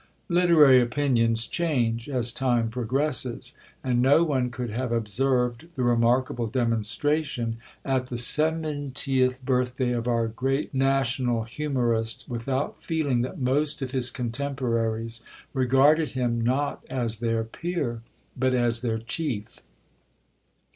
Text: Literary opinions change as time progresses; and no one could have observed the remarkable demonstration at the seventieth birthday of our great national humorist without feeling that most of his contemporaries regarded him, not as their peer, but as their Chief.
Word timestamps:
Literary 0.29 0.81
opinions 0.81 1.45
change 1.45 2.09
as 2.09 2.33
time 2.33 2.69
progresses; 2.71 3.53
and 3.83 4.01
no 4.01 4.23
one 4.23 4.49
could 4.49 4.71
have 4.71 4.91
observed 4.91 5.67
the 5.75 5.83
remarkable 5.83 6.47
demonstration 6.47 7.57
at 7.85 8.07
the 8.07 8.17
seventieth 8.17 9.45
birthday 9.45 9.91
of 9.91 10.07
our 10.07 10.27
great 10.27 10.73
national 10.73 11.43
humorist 11.43 12.25
without 12.27 12.81
feeling 12.81 13.21
that 13.21 13.37
most 13.37 13.83
of 13.83 13.91
his 13.91 14.09
contemporaries 14.09 15.21
regarded 15.53 16.09
him, 16.17 16.41
not 16.43 16.83
as 16.89 17.19
their 17.19 17.43
peer, 17.43 18.01
but 18.35 18.55
as 18.55 18.81
their 18.81 18.97
Chief. 18.97 19.59